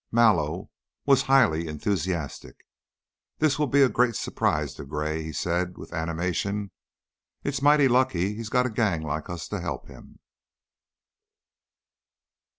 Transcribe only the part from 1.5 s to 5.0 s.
enthusiastic. "This will be a great surprise to